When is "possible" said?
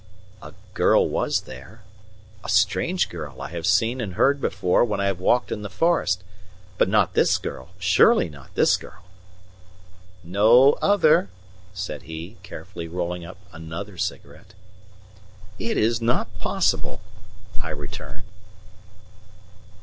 16.39-17.01